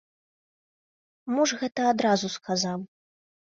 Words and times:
Муж 1.35 1.49
гэта 1.61 1.81
адразу 1.93 2.27
сказаў. 2.39 2.79